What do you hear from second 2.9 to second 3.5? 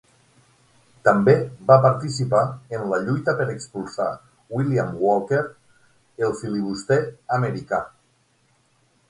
la lluita per